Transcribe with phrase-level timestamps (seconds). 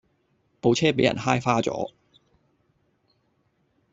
[0.59, 1.93] 部車比人揩花左